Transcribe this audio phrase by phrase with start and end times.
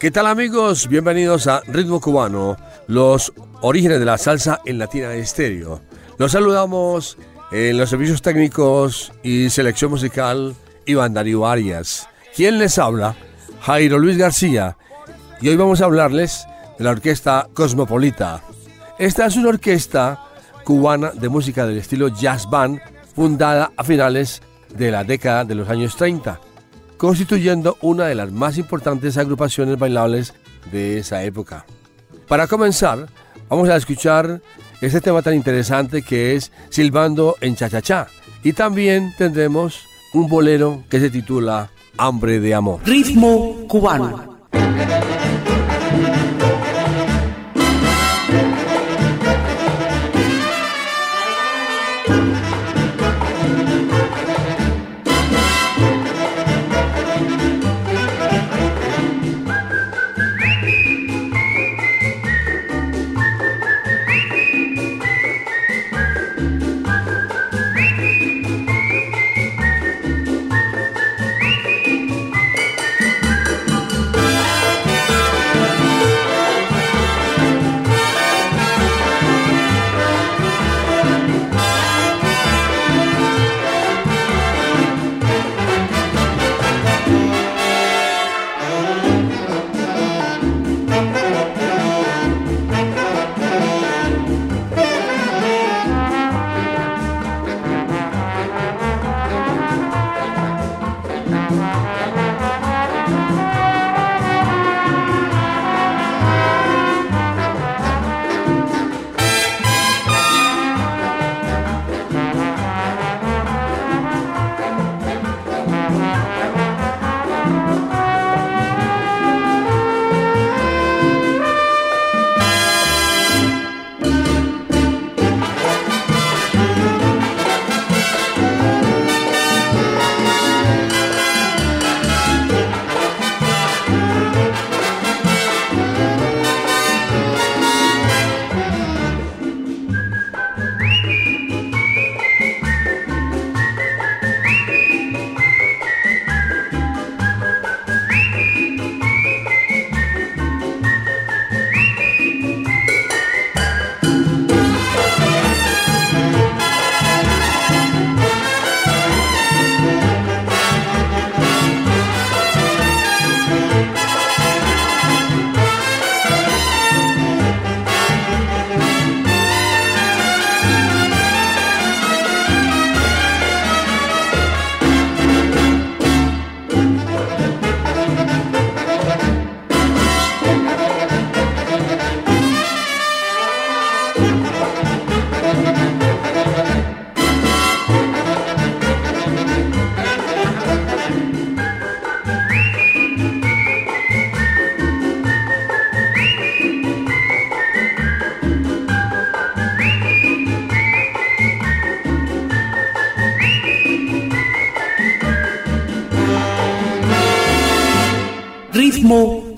[0.00, 0.86] ¿Qué tal amigos?
[0.86, 2.56] Bienvenidos a Ritmo Cubano,
[2.86, 5.80] los orígenes de la salsa en Latina Estéreo.
[6.18, 7.18] Los saludamos
[7.50, 10.54] en los servicios técnicos y selección musical
[10.86, 12.08] Iván Darío Arias.
[12.36, 13.16] ¿Quién les habla?
[13.62, 14.76] Jairo Luis García.
[15.40, 16.46] Y hoy vamos a hablarles
[16.78, 18.40] de la orquesta Cosmopolita.
[19.00, 20.24] Esta es una orquesta
[20.62, 22.80] cubana de música del estilo jazz band
[23.16, 24.42] fundada a finales
[24.72, 26.40] de la década de los años 30
[26.98, 30.34] constituyendo una de las más importantes agrupaciones bailables
[30.70, 31.64] de esa época.
[32.26, 33.08] Para comenzar,
[33.48, 34.42] vamos a escuchar
[34.82, 38.08] este tema tan interesante que es Silbando en Chachachá.
[38.42, 39.80] Y también tendremos
[40.12, 42.80] un bolero que se titula Hambre de Amor.
[42.84, 44.37] Ritmo cubano.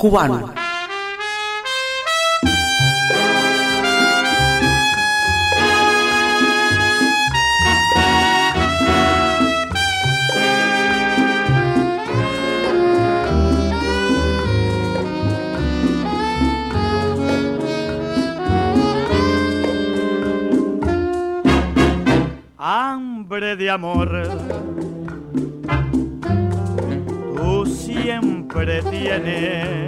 [0.00, 0.50] Cubano.
[22.56, 24.30] Hambre de amor
[27.64, 29.79] siempre tienes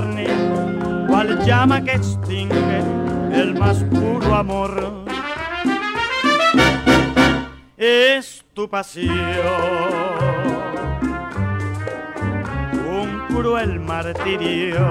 [0.00, 0.26] carne
[1.08, 2.82] cual llama que extingue
[3.32, 5.04] el más puro amor.
[7.76, 9.14] Es tu pasión,
[12.88, 14.86] un cruel martirio,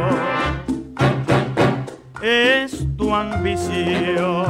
[2.22, 4.46] es tu ambición,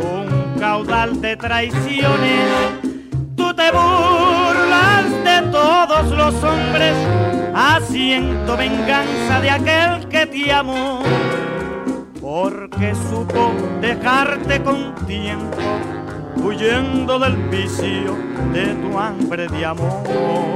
[0.00, 2.48] un caudal de traiciones.
[3.36, 6.96] Tú te burlas de todos los hombres,
[7.58, 11.02] haciendo venganza de aquel que te amó
[12.20, 15.56] porque supo dejarte con tiempo,
[16.36, 18.16] huyendo del vicio
[18.52, 20.48] de tu hambre de amor.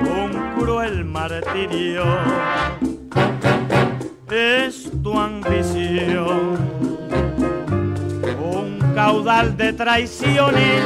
[0.00, 2.02] Un cruel martirio,
[4.30, 6.56] es tu ambición,
[8.40, 10.82] un caudal de traiciones,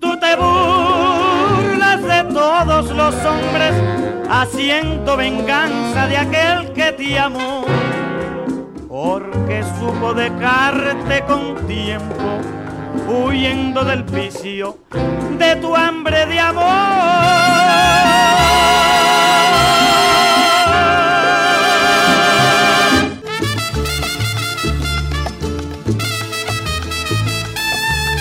[0.00, 3.74] tú te burlas de todos los hombres,
[4.30, 7.66] haciendo venganza de aquel que te amó,
[8.88, 12.63] porque supo dejarte con tiempo
[13.08, 14.78] huyendo del vicio
[15.38, 16.64] de tu hambre de amor.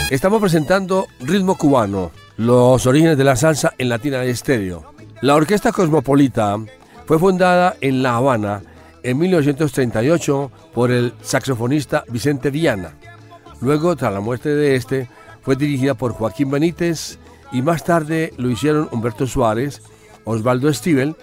[0.10, 4.94] Estamos presentando Ritmo Cubano, los orígenes de la salsa en Latina de Estéreo.
[5.22, 6.58] La Orquesta Cosmopolita
[7.06, 8.62] fue fundada en La Habana
[9.02, 12.94] en 1938 por el saxofonista Vicente Viana
[13.64, 15.08] Luego, tras la muerte de este,
[15.42, 17.18] fue dirigida por Joaquín Benítez
[17.54, 19.82] y más tarde lo hicieron Humberto Suárez,
[20.26, 21.16] Osvaldo Stivel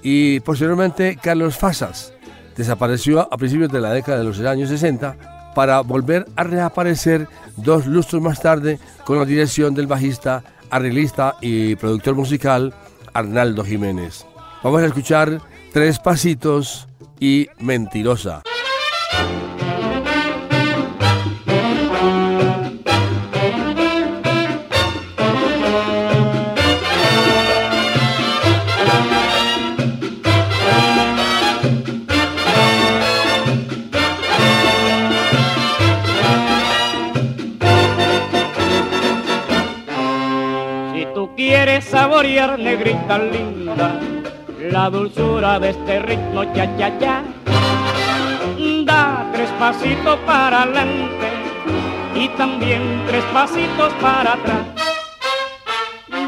[0.00, 2.12] y posteriormente Carlos Fasas.
[2.56, 7.26] Desapareció a principios de la década de los años 60 para volver a reaparecer
[7.56, 12.72] dos lustros más tarde con la dirección del bajista, arreglista y productor musical
[13.14, 14.24] Arnaldo Jiménez.
[14.62, 15.40] Vamos a escuchar
[15.72, 16.86] Tres Pasitos
[17.18, 18.42] y Mentirosa.
[41.80, 43.98] Saborear, negrita linda,
[44.70, 47.22] la dulzura de este ritmo cha cha cha.
[48.84, 51.28] Da tres pasitos para adelante
[52.14, 54.66] y también tres pasitos para atrás.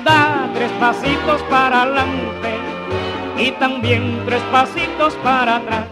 [0.05, 2.51] Da tres pasitos para adelante
[3.39, 5.85] y también tres pasitos para atrás.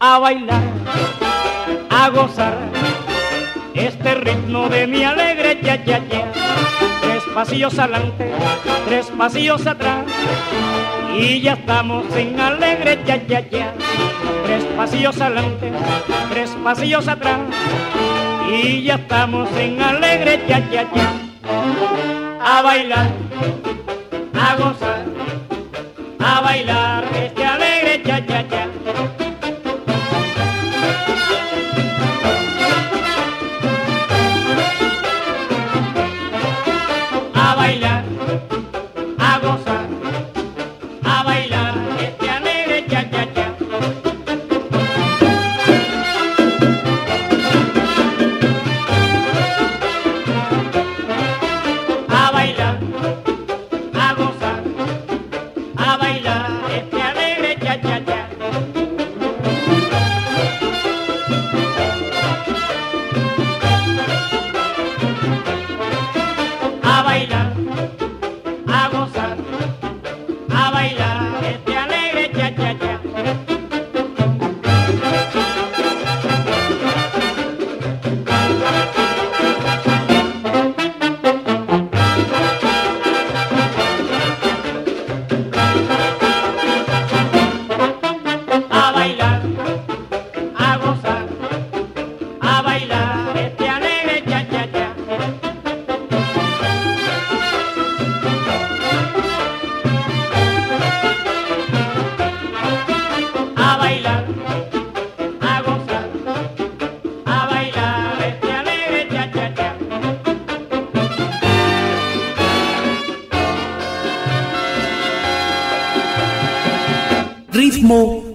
[0.00, 0.62] A bailar,
[1.90, 2.58] a gozar
[3.74, 7.03] este ritmo de mi alegre cha cha cha
[7.34, 8.30] pasillos adelante,
[8.86, 10.04] tres pasillos atrás,
[11.18, 13.74] y ya estamos en alegre ya ya ya.
[14.46, 15.72] Tres pasillos adelante,
[16.30, 17.40] tres pasillos atrás,
[18.48, 21.12] y ya estamos en alegre ya ya ya.
[22.40, 23.10] A bailar,
[24.34, 25.04] a gozar,
[26.20, 27.03] a bailar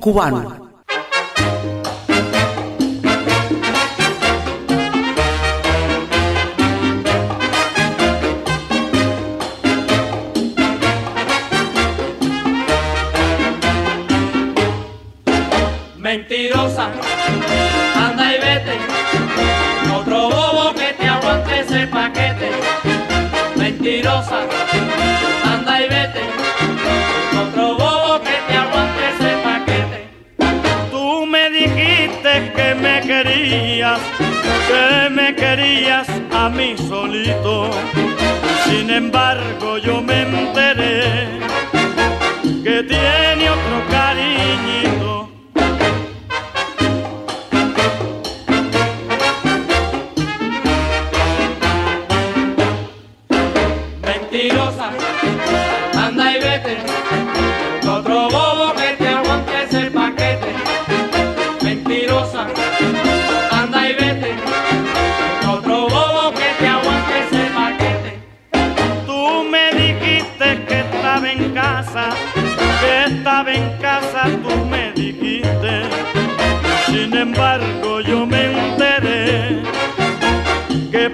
[0.09, 0.58] cubano.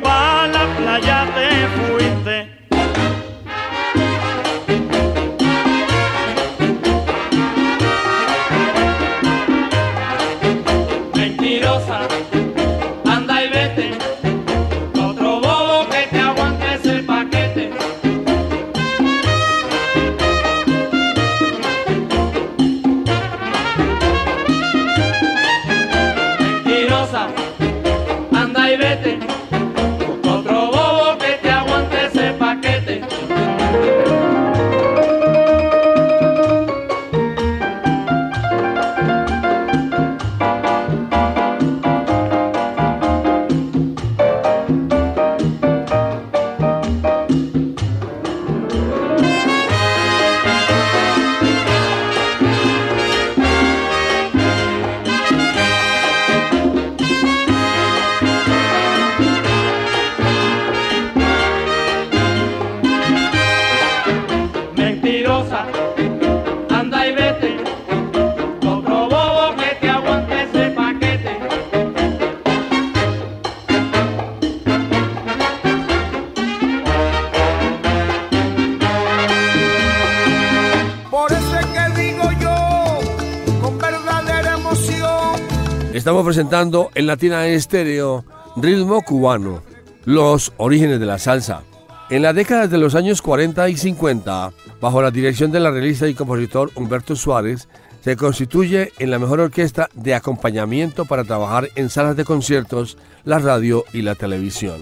[0.02, 0.25] Que
[86.36, 88.26] presentando en Latina Estéreo
[88.58, 89.64] Ritmo Cubano,
[90.04, 91.62] los orígenes de la salsa.
[92.10, 94.52] En las décadas de los años 40 y 50,
[94.82, 97.70] bajo la dirección del arreglista y compositor Humberto Suárez,
[98.02, 103.40] se constituye en la mejor orquesta de acompañamiento para trabajar en salas de conciertos, la
[103.40, 104.82] radio y la televisión.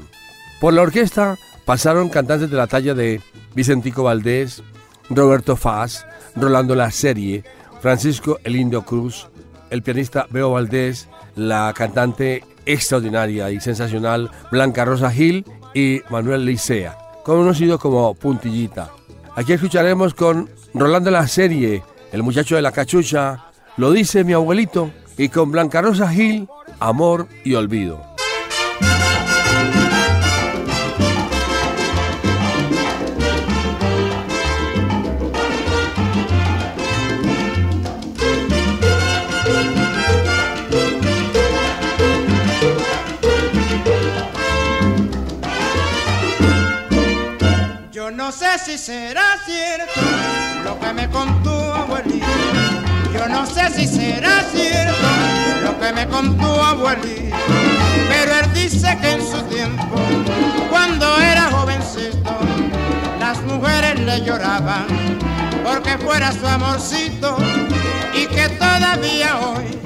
[0.60, 3.22] Por la orquesta pasaron cantantes de la talla de
[3.54, 4.64] Vicentico Valdés,
[5.08, 7.44] Roberto Faz, Rolando La Serie,
[7.80, 9.28] Francisco El Indio Cruz,
[9.70, 16.98] el pianista Beo Valdés, la cantante extraordinaria y sensacional Blanca Rosa Gil y Manuel Licea,
[17.24, 18.92] conocido como Puntillita.
[19.36, 23.46] Aquí escucharemos con Rolando La Serie, el muchacho de la cachucha,
[23.78, 26.48] lo dice mi abuelito, y con Blanca Rosa Gil,
[26.80, 28.13] Amor y Olvido.
[48.34, 50.02] Sé si será cierto
[50.64, 52.26] lo que me contó abuelito.
[53.14, 55.08] Yo no sé si será cierto
[55.64, 57.36] lo que me contó abuelito.
[58.10, 59.96] Pero él dice que en su tiempo,
[60.70, 62.38] cuando era jovencito,
[63.20, 64.88] las mujeres le lloraban
[65.64, 67.38] porque fuera su amorcito
[68.14, 69.80] y que todavía hoy,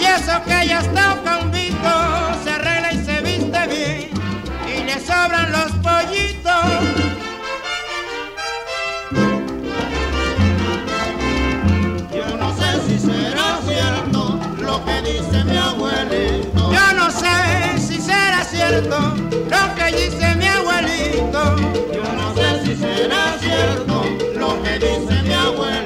[0.00, 1.90] y eso que ya está convito,
[2.44, 4.10] se arregla y se viste bien
[4.66, 7.11] y le sobran los pollitos.
[14.84, 16.72] Que dice mi abuelito.
[16.72, 21.56] Yo no sé si será cierto lo que dice mi abuelito.
[21.92, 24.04] Yo no sé si será cierto
[24.36, 25.81] lo que dice mi abuelito.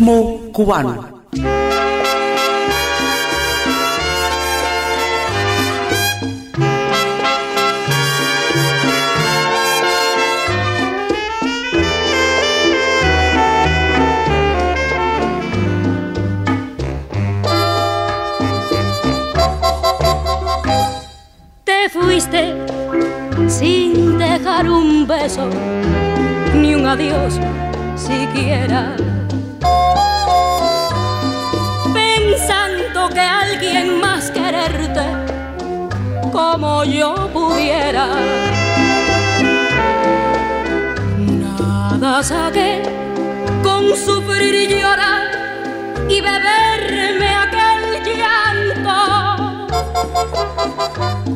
[0.00, 1.20] Ritmo cubano.
[21.64, 22.54] Te fuiste
[23.48, 25.48] sin dejar un beso
[26.54, 27.38] ni un adiós
[27.96, 28.96] siquiera.
[36.40, 38.06] Como yo pudiera.
[41.42, 42.72] Nada saqué
[43.62, 45.24] con sufrir y llorar
[46.08, 47.82] y beberme aquel
[48.20, 48.98] llanto.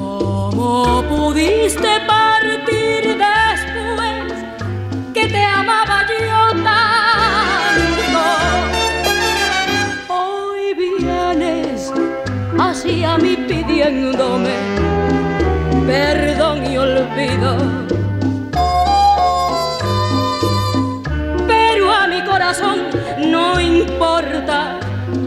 [0.03, 4.27] ¿Cómo pudiste partir después
[5.13, 8.25] que te amaba yo tanto?
[10.21, 11.93] Hoy vienes
[12.59, 14.54] hacia mí pidiéndome
[15.87, 17.57] perdón y olvido.
[21.47, 22.89] Pero a mi corazón
[23.27, 24.79] no importa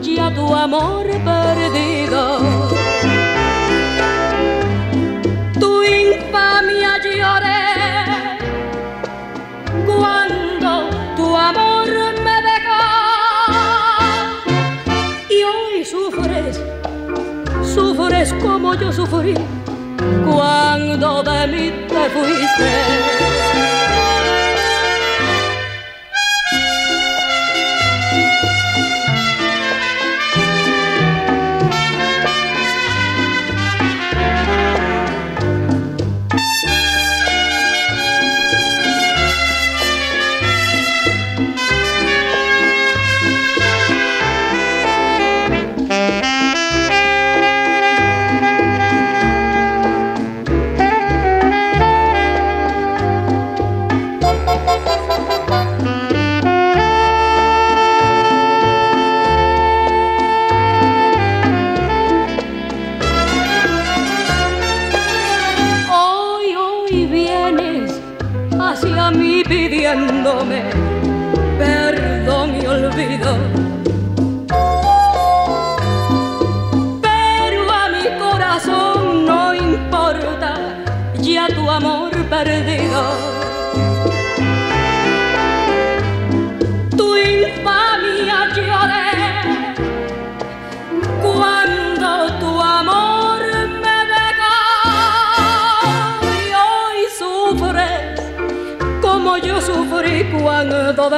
[0.01, 2.39] ya tu amor perdido.
[5.59, 7.63] Tu infamia lloré
[9.85, 11.87] cuando tu amor
[12.25, 12.83] me dejó.
[15.29, 16.61] Y hoy sufres,
[17.63, 19.35] sufres como yo sufrí
[20.25, 23.26] cuando de mí te fuiste.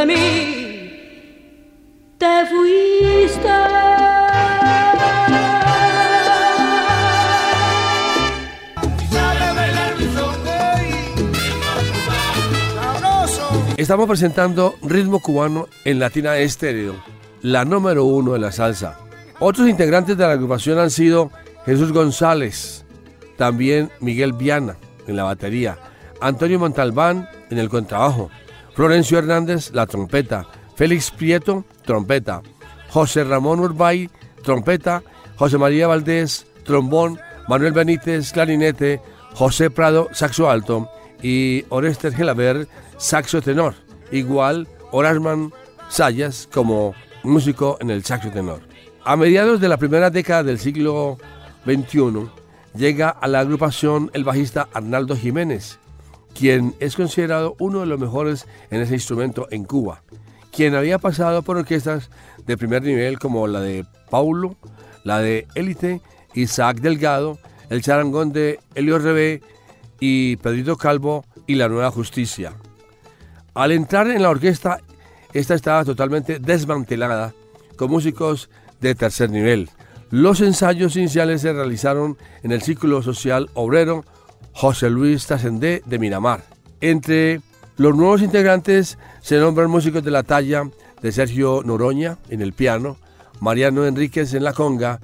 [0.05, 0.91] Mí
[2.17, 3.49] te fuiste.
[13.77, 16.95] Estamos presentando Ritmo Cubano en Latina Estéreo,
[17.41, 18.99] la número uno de la salsa.
[19.39, 21.31] Otros integrantes de la agrupación han sido
[21.65, 22.83] Jesús González,
[23.37, 24.75] también Miguel Viana
[25.07, 25.77] en la batería,
[26.19, 28.29] Antonio Montalbán en el contrabajo,
[28.79, 32.41] Florencio Hernández la trompeta, Félix Prieto trompeta,
[32.87, 34.09] José Ramón Urbay
[34.41, 35.03] trompeta,
[35.35, 39.01] José María Valdés trombón, Manuel Benítez clarinete,
[39.33, 40.89] José Prado saxo alto.
[41.21, 43.75] Y Orester Gelaber saxo tenor,
[44.13, 45.51] igual Orasman
[45.89, 48.61] Sayas como músico en el saxo tenor.
[49.03, 51.17] A mediados de la primera década del siglo
[51.65, 52.29] XXI
[52.75, 55.79] llega a la agrupación el bajista Arnaldo Jiménez,
[56.33, 60.03] quien es considerado uno de los mejores en ese instrumento en Cuba,
[60.51, 62.09] quien había pasado por orquestas
[62.45, 64.55] de primer nivel como la de Paulo,
[65.03, 66.01] la de Élite,
[66.33, 67.39] Isaac Delgado,
[67.69, 69.41] el charangón de Helio Rebé
[69.99, 72.53] y Pedrito Calvo y la Nueva Justicia.
[73.53, 74.79] Al entrar en la orquesta,
[75.33, 77.33] esta estaba totalmente desmantelada,
[77.75, 78.49] con músicos
[78.81, 79.69] de tercer nivel.
[80.09, 84.05] Los ensayos iniciales se realizaron en el Círculo Social Obrero
[84.59, 86.43] José Luis Trascendé de Miramar.
[86.81, 87.39] Entre
[87.77, 90.69] los nuevos integrantes se nombran músicos de la talla
[91.01, 92.97] de Sergio Noroña en el piano,
[93.39, 94.99] Mariano Enríquez en la conga,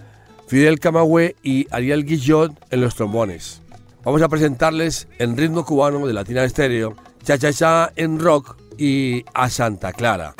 [0.49, 3.61] Fidel Camagüe y Ariel Guillot en los trombones.
[4.03, 9.23] Vamos a presentarles en ritmo cubano de Latina Estéreo, Cha Cha Cha en rock y
[9.33, 10.35] a Santa Clara.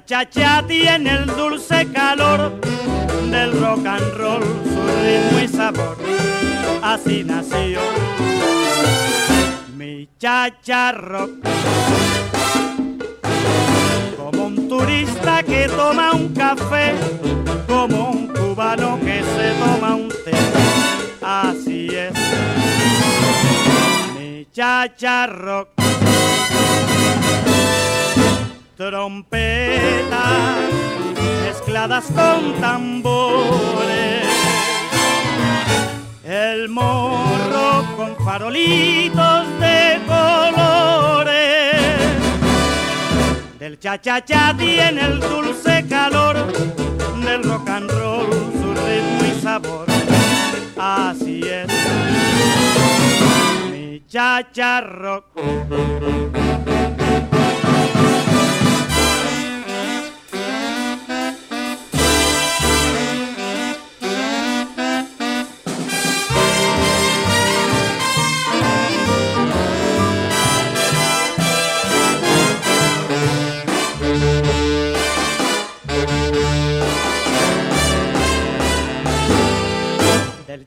[0.00, 2.60] Cha-cha-cha tiene el dulce calor
[3.30, 5.96] del rock and roll, su ritmo y sabor.
[6.82, 7.80] Así nació
[9.76, 11.30] mi cha-cha rock.
[14.16, 16.94] Como un turista que toma un café,
[17.66, 20.32] como un cubano que se toma un té.
[21.22, 22.12] Así es
[24.16, 25.70] mi cha-cha rock
[28.78, 30.56] trompetas
[31.42, 34.24] mezcladas con tambores,
[36.22, 41.80] el morro con farolitos de colores,
[43.58, 46.36] del cha-cha-cha tiene el dulce calor,
[47.24, 49.86] del rock and roll su ritmo y sabor,
[50.78, 51.66] así es
[53.72, 55.24] mi cha-cha rock.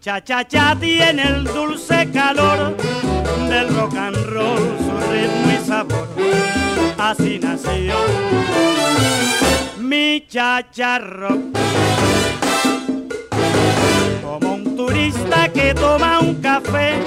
[0.02, 2.76] Cha-cha-cha tiene el dulce calor
[3.48, 6.08] del rock and roll, su ritmo y sabor.
[6.98, 7.94] Así nació
[9.78, 11.56] mi cha-cha rock.
[14.24, 17.00] Como un turista que toma un café,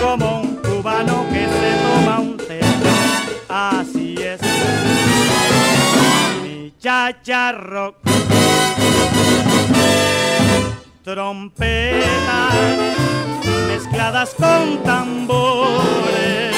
[0.00, 2.60] como un cubano que se toma un té.
[3.50, 4.40] Así es
[6.42, 7.52] mi cha-cha
[11.14, 12.54] trompetas
[13.68, 16.56] mezcladas con tambores,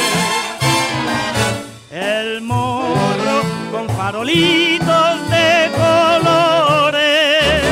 [1.91, 7.65] el morro con farolitos de colores,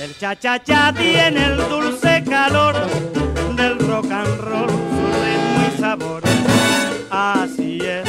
[0.00, 2.74] del cha-cha-cha tiene el dulce calor
[3.54, 6.22] del rock and roll, su ritmo y sabor,
[7.08, 8.04] así es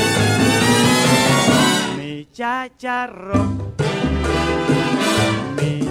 [1.97, 3.61] mi cha-cha rock
[5.61, 5.90] mi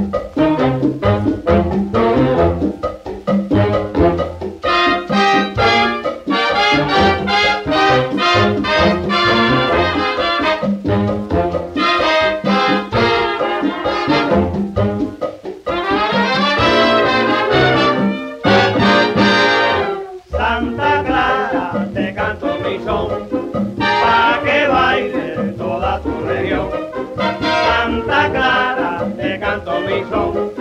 [28.11, 30.51] Clara, te canto mi son,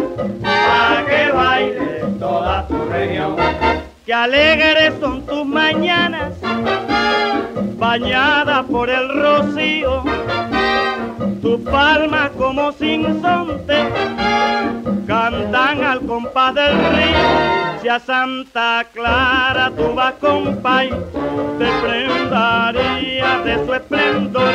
[0.41, 3.37] pa' que baile toda tu región.
[4.07, 6.33] Que alegres son tus mañanas,
[7.77, 10.05] bañadas por el rocío,
[11.41, 13.77] tus palmas como sin sonte
[15.07, 17.81] cantan al compás del río.
[17.83, 20.91] Si a Santa Clara tú vas compay,
[21.59, 24.53] te prendarías de su esplendor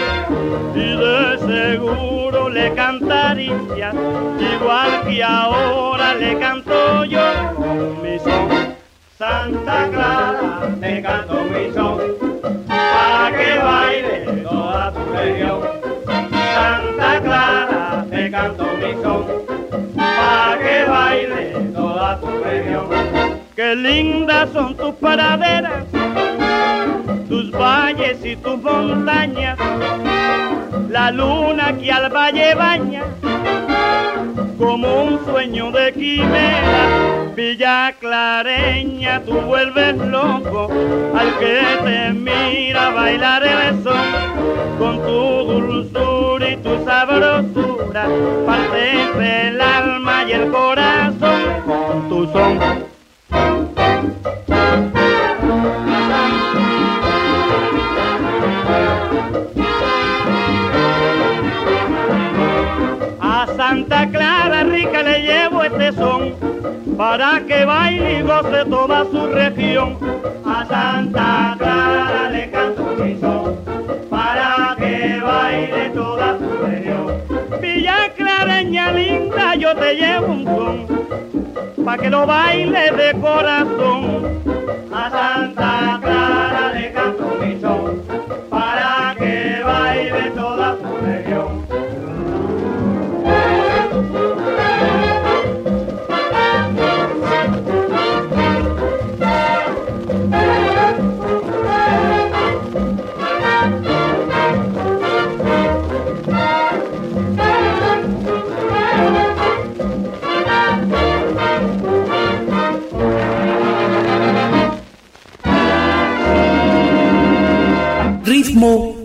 [0.75, 3.95] y de seguro le cantarías
[4.39, 7.19] igual que ahora le canto yo
[8.03, 8.75] mi son.
[9.17, 11.99] Santa Clara, te canto mi son,
[12.67, 15.84] para que baile toda tu región.
[18.35, 19.23] Canto mi son
[19.95, 21.43] pa' que baile
[21.73, 22.89] toda tu región.
[23.55, 25.85] Qué lindas son tus paraderas,
[27.27, 29.57] tus valles y tus montañas,
[30.89, 33.03] la luna que al valle baña,
[34.57, 40.69] como un sueño de quimera, Villa Clareña, tú vuelves loco
[41.17, 48.07] al que te mira bailar el son, con tu dulzura y tu sabrosura,
[48.45, 51.41] parte entre el alma y el corazón,
[52.07, 52.85] tu son.
[63.67, 66.35] Santa Clara rica le llevo este son
[66.95, 69.97] para que baile y goce toda su región.
[70.45, 73.55] A Santa Clara le canto mi son
[74.07, 77.07] para que baile toda su región.
[77.59, 84.41] Villa Clareña linda, yo te llevo un son pa' que lo baile de corazón.
[84.93, 86.04] A Santa Clara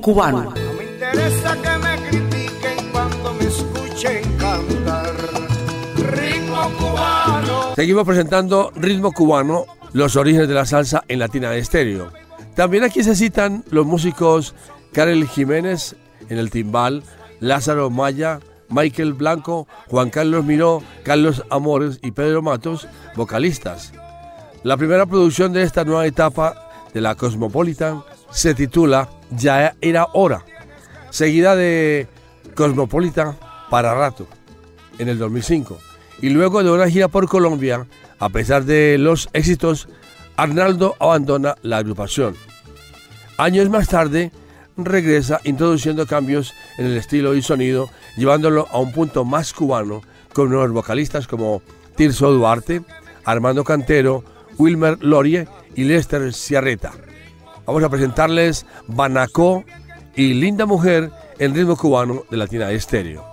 [0.01, 0.45] cubano.
[0.45, 5.15] No me interesa que me critiquen cuando me escuchen cantar.
[5.97, 7.75] Ritmo cubano.
[7.77, 12.13] Seguimos presentando Ritmo Cubano, los orígenes de la salsa en Latina Estéreo.
[12.55, 14.55] También aquí se citan los músicos
[14.93, 15.97] Karel Jiménez
[16.29, 17.03] en el timbal,
[17.41, 22.87] Lázaro Maya, Michael Blanco, Juan Carlos Miró, Carlos Amores y Pedro Matos,
[23.17, 23.93] vocalistas.
[24.63, 30.45] La primera producción de esta nueva etapa de la Cosmopolitan se titula Ya era hora,
[31.11, 32.09] seguida de
[32.55, 33.37] Cosmopolitan
[33.71, 34.27] para rato
[34.99, 35.79] en el 2005
[36.21, 37.87] y luego de una gira por Colombia,
[38.19, 39.89] a pesar de los éxitos,
[40.37, 42.35] Arnaldo abandona la agrupación.
[43.39, 44.33] Años más tarde,
[44.77, 50.03] regresa introduciendo cambios en el estilo y sonido, llevándolo a un punto más cubano
[50.35, 51.63] con nuevos vocalistas como
[51.97, 52.83] Tirso Duarte,
[53.25, 54.25] Armando Cantero,
[54.59, 56.93] Wilmer Lorie y Lester Ciarreta.
[57.67, 59.65] Vamos a presentarles Banacó
[60.17, 63.30] y Linda Mujer en ritmo cubano de Latina Estéreo.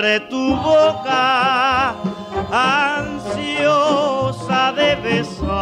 [0.00, 1.94] Sobre tu boca
[2.50, 3.92] ansiosa
[4.72, 5.60] de besar.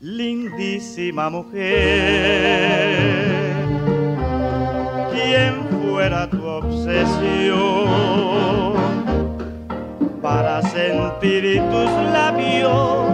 [0.00, 1.66] Lindísima mujer,
[5.12, 7.56] quien fuera tu obsesión
[10.22, 13.05] para sentir tus labios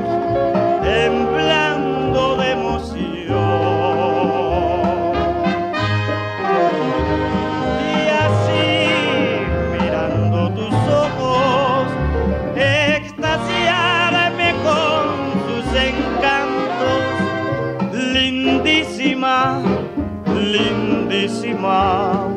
[21.33, 22.32] lindísima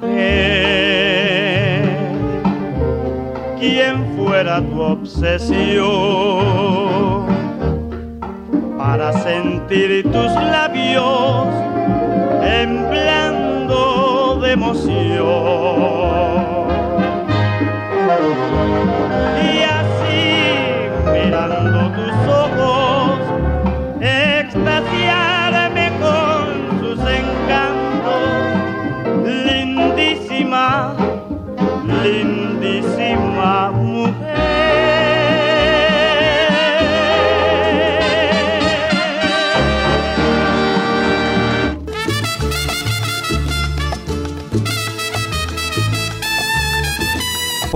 [0.00, 1.82] mujer,
[3.58, 5.88] quien fuera tu obsesión
[8.78, 11.48] para sentir tus labios
[12.40, 16.49] temblando de emoción.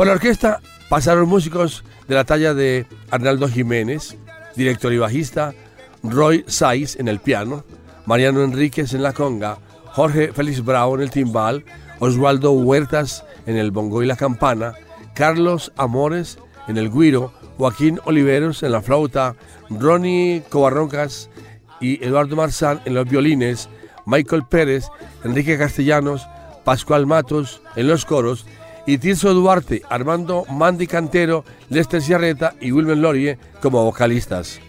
[0.05, 4.19] Por la orquesta pasaron músicos de la talla de Arnaldo Jiménez,
[4.55, 5.55] director y bajista,
[6.03, 7.65] Roy Saiz en el piano,
[8.05, 11.65] Mariano Enríquez en la conga, Jorge Félix Bravo en el timbal,
[12.01, 14.75] Osvaldo Huertas en el bongo y la campana,
[15.15, 16.37] Carlos Amores
[16.69, 19.37] en el guiro, Joaquín Oliveros en la flauta,
[19.71, 21.31] Ronnie Covarroncas
[21.81, 23.71] y Eduardo Marzán en los violines,
[24.05, 24.85] Michael Pérez,
[25.25, 26.27] Enrique Castellanos,
[26.63, 28.45] Pascual Matos en los coros
[28.99, 34.61] Tirso Duarte, Armando Mandy Cantero, Lester Ciarreta y Wilmer Lorie como vocalistas.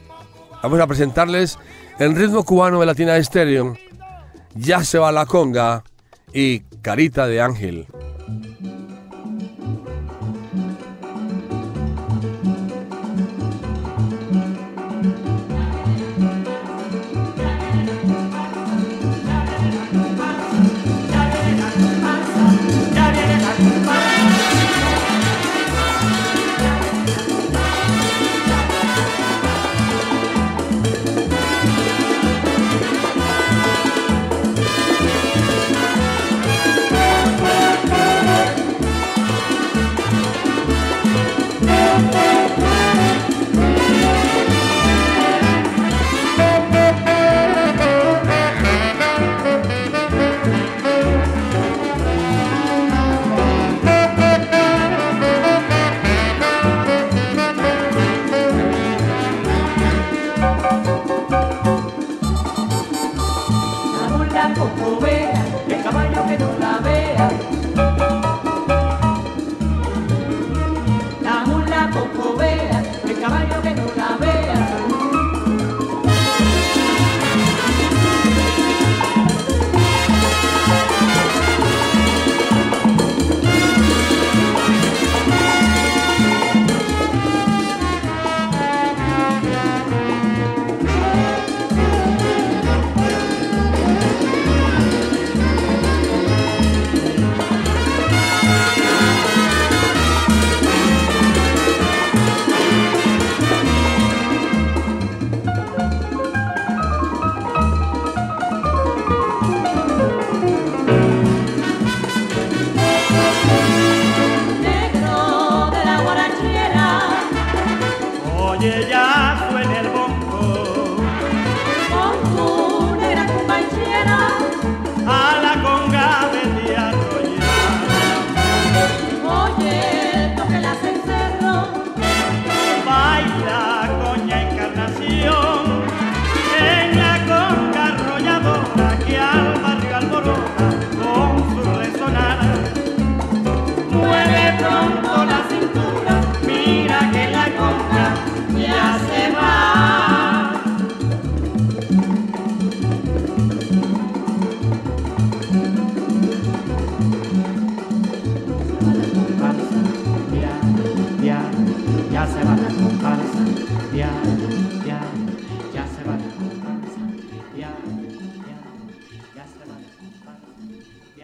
[0.63, 1.59] Vamos a presentarles
[1.99, 3.77] el ritmo cubano de Latina Estéreo.
[4.55, 5.83] Ya se va la conga
[6.33, 7.87] y Carita de Ángel.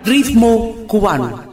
[0.03, 1.51] Ritmo cubano.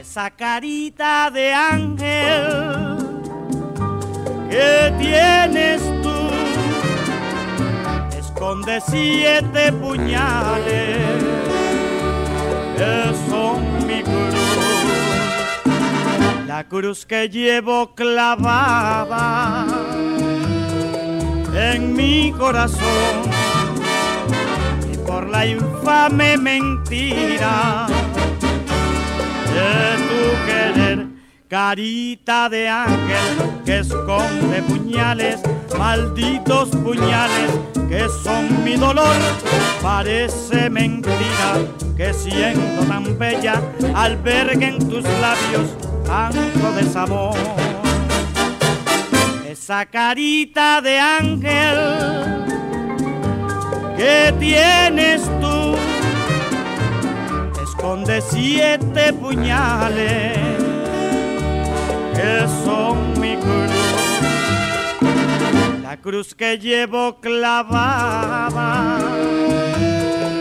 [0.00, 2.98] Esa carita de ángel
[4.48, 6.01] que tienes
[8.52, 11.22] tú esconde siete puñales.
[13.28, 14.34] Son mi cruz,
[16.46, 19.66] la cruz que llevo clavada
[21.54, 23.30] en mi corazón.
[24.92, 27.86] Y por la infame mentira
[29.54, 31.06] de tu querer,
[31.48, 35.40] carita de ángel que esconde puñales,
[35.78, 37.50] malditos puñales
[37.88, 39.16] que son mi dolor.
[39.82, 41.58] Parece mentira
[41.96, 43.60] que siendo tan bella
[43.94, 45.68] alberguen tus labios
[46.04, 47.36] tanto desamor.
[49.48, 51.78] Esa carita de ángel
[53.96, 55.76] que tienes tú
[57.62, 60.36] esconde siete puñales
[62.14, 63.81] que son mi cruz,
[65.92, 68.98] la cruz que llevo clavada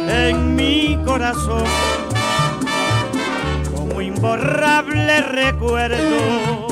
[0.08, 1.66] en mi corazón
[3.76, 6.68] como imborrable recuerdo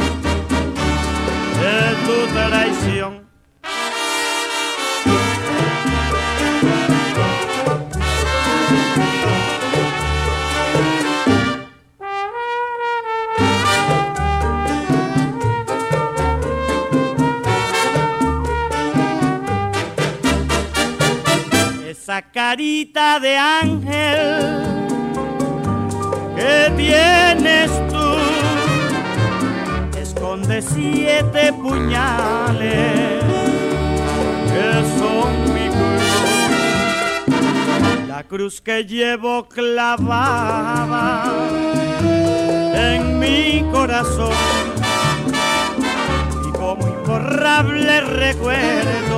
[1.60, 3.19] de tu traición.
[22.22, 24.70] Carita de ángel
[26.36, 28.08] que tienes tú.
[30.00, 33.24] Esconde siete puñales
[34.52, 36.10] que son mi cruz,
[38.08, 41.24] la cruz que llevo clavada
[42.74, 44.34] en mi corazón.
[46.48, 49.09] Y como imborrable recuerdo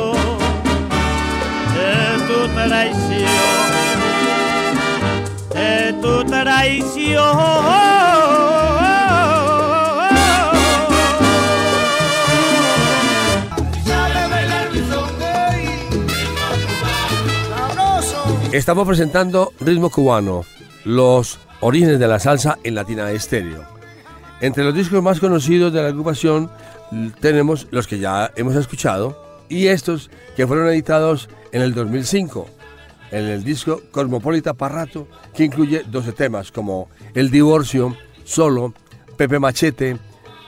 [18.52, 20.44] Estamos presentando Ritmo Cubano,
[20.84, 23.64] los orígenes de la salsa en Latina Estéreo.
[24.42, 26.50] Entre los discos más conocidos de la agrupación
[27.20, 32.48] tenemos los que ya hemos escuchado y estos que fueron editados en el 2005
[33.12, 38.74] en el disco Cosmopolita Parrato que incluye 12 temas como El Divorcio, Solo,
[39.18, 39.98] Pepe Machete,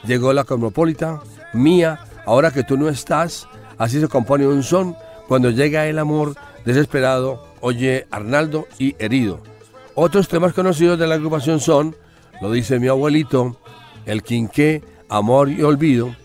[0.05, 1.21] Llegó la Cosmopolita,
[1.53, 4.95] Mía, Ahora que tú no estás, así se compone un son
[5.27, 9.41] cuando llega el amor desesperado, Oye Arnaldo y Herido.
[9.95, 11.95] Otros temas conocidos de la agrupación son,
[12.41, 13.57] lo dice mi abuelito,
[14.05, 16.15] El Quinqué, Amor y Olvido,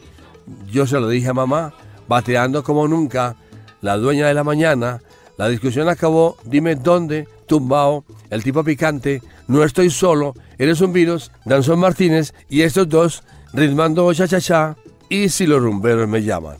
[0.70, 1.74] Yo se lo dije a mamá,
[2.08, 3.36] Bateando como nunca,
[3.80, 5.00] La Dueña de la Mañana,
[5.36, 11.30] La discusión acabó, Dime dónde, Tumbao, El Tipo Picante, No estoy solo, Eres un virus,
[11.44, 14.76] Danzón Martínez y estos dos, Ritmando Cha Cha Cha
[15.08, 16.58] y Si los rumberos me llaman.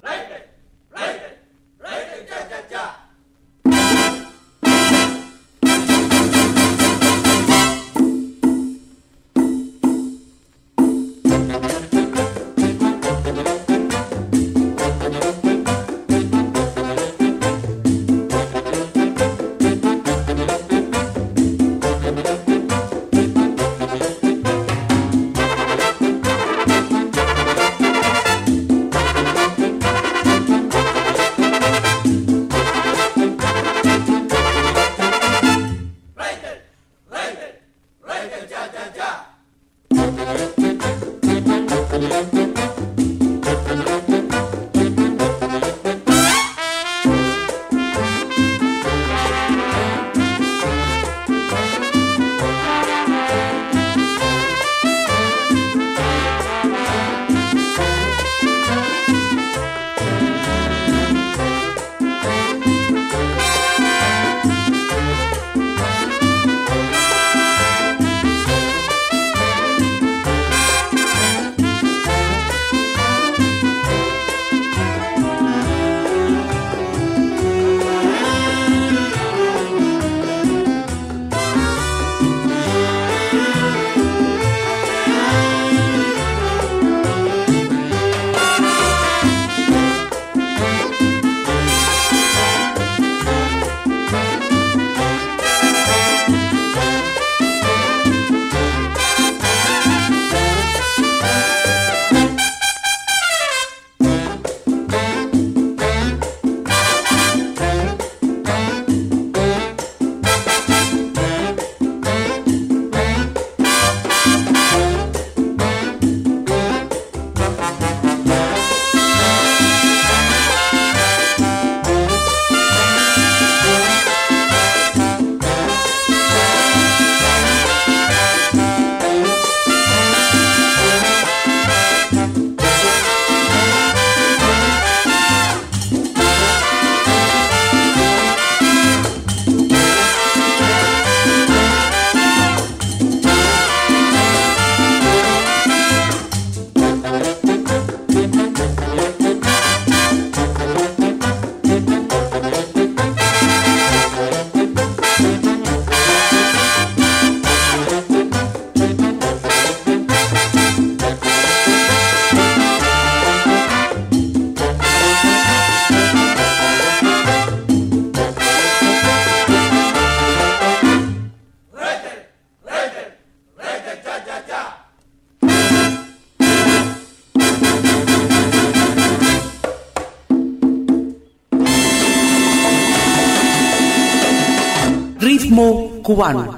[186.08, 186.57] Ritmo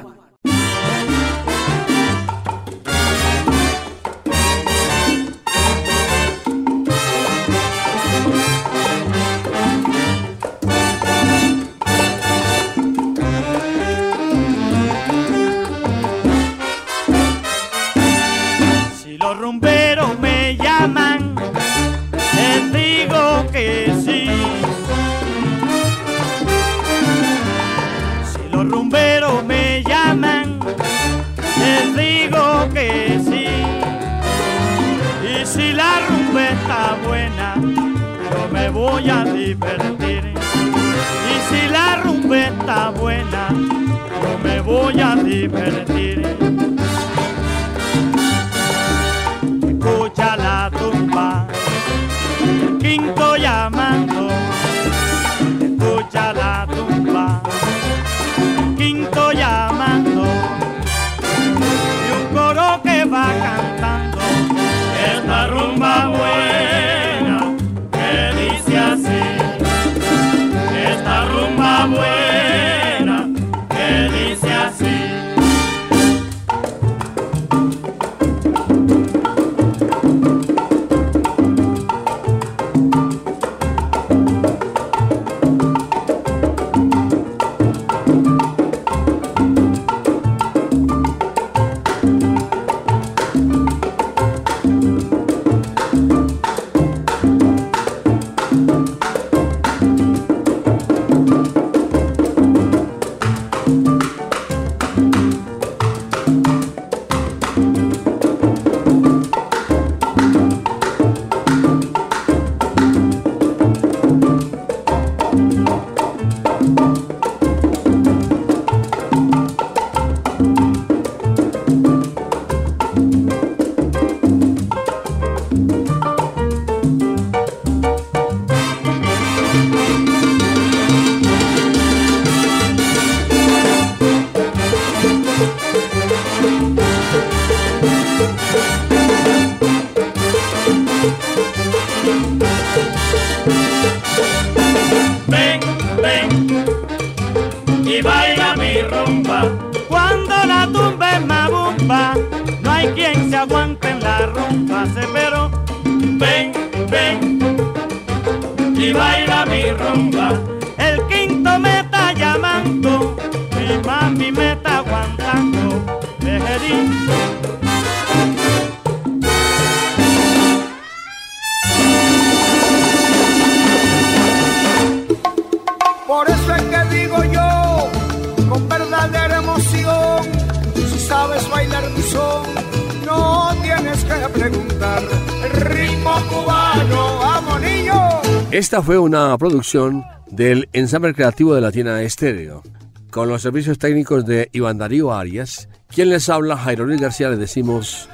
[188.50, 192.62] Esta fue una producción del ensamble creativo de Latina Estéreo,
[193.10, 195.68] con los servicios técnicos de Iván Darío Arias.
[195.88, 198.08] Quien les habla, Jairo García, les decimos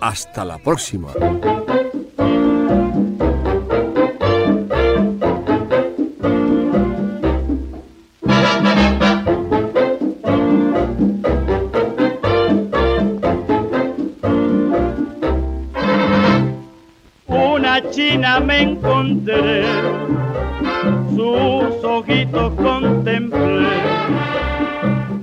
[0.00, 1.08] hasta la próxima.
[17.92, 19.64] china me encontré,
[21.14, 23.68] sus ojitos contemplé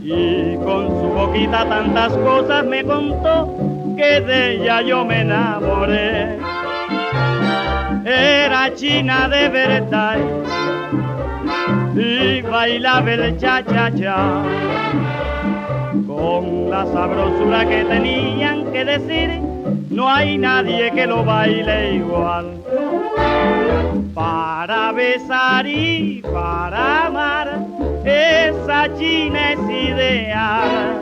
[0.01, 3.55] y con su boquita tantas cosas me contó
[3.97, 6.37] que de ella yo me enamoré.
[8.05, 10.17] Era china de verdad
[11.95, 14.43] y bailaba el cha cha cha
[16.19, 19.49] con la sabrosura que tenían que decir
[19.89, 22.45] no hay nadie que lo baile igual.
[24.13, 27.59] Para besar y para amar,
[28.05, 30.97] esa china es ideal.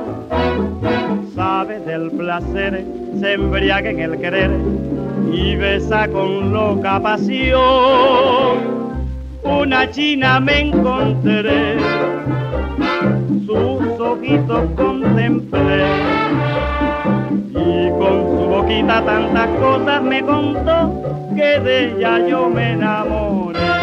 [1.36, 2.86] Sabe del placer,
[3.20, 4.51] se embriaga en el querer
[5.32, 8.78] y besa con loca pasión.
[9.43, 11.78] Una china me encontré,
[13.45, 14.70] sus ojitos
[17.49, 21.03] y con su boquita tantas cosas me contó
[21.36, 23.76] que de ella yo me enamoré.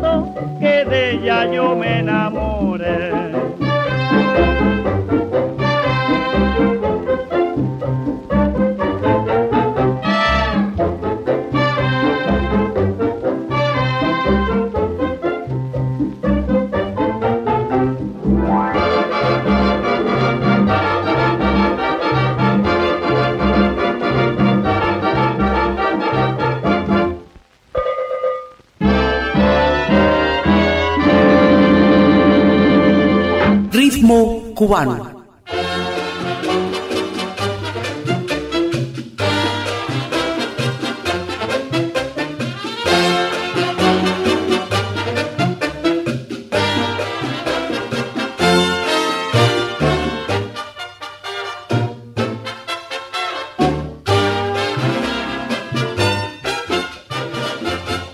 [0.00, 0.41] Cosas
[34.54, 35.22] cubano.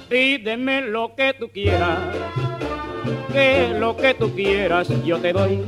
[0.08, 1.98] Pídeme lo que tú quieras,
[3.30, 5.62] que lo que tú quieras yo te doy.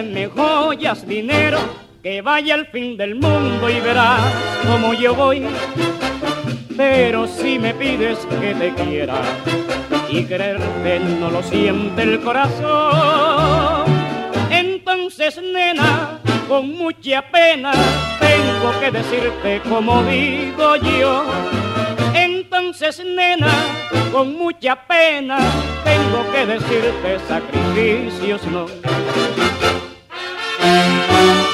[0.00, 1.58] Pídeme joyas, dinero,
[2.02, 4.18] que vaya al fin del mundo y verás
[4.66, 5.46] como yo voy.
[6.74, 9.20] Pero si me pides que te quiera
[10.08, 13.84] y quererte no lo siente el corazón,
[14.50, 17.72] entonces nena, con mucha pena
[18.20, 21.24] tengo que decirte como digo yo.
[22.14, 23.52] Entonces, nena,
[24.10, 25.38] con mucha pena
[25.84, 28.66] tengo que decirte sacrificios no.
[30.60, 31.49] Sacrificios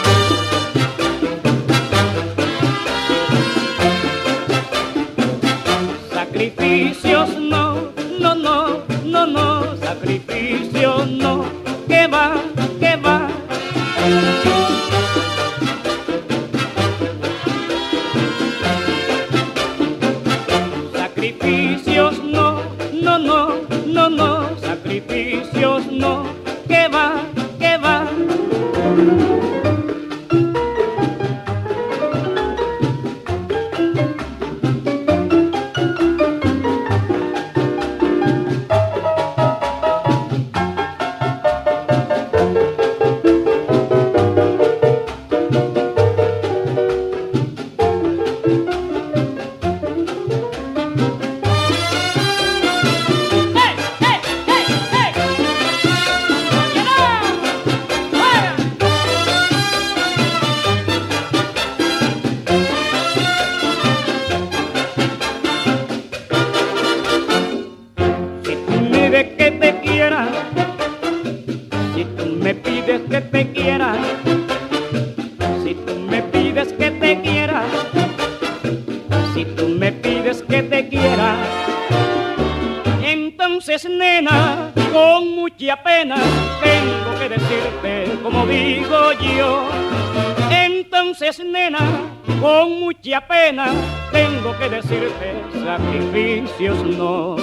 [94.88, 95.34] decirte
[95.64, 97.36] sacrificios no.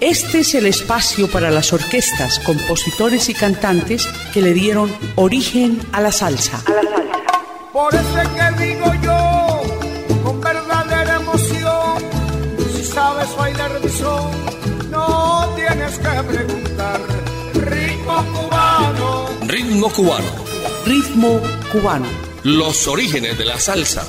[0.00, 6.00] Este es el espacio para las orquestas, compositores y cantantes que le dieron origen a
[6.00, 6.62] la salsa.
[7.72, 9.62] Por eso es que digo yo,
[10.22, 11.98] con verdadera emoción,
[12.72, 14.30] si sabes bailar de son,
[14.90, 17.00] no tienes que preguntar.
[17.54, 20.55] Ritmo cubano, Ritmo cubano.
[20.86, 21.40] Ritmo
[21.72, 22.06] cubano.
[22.44, 24.04] Los orígenes de la salsa.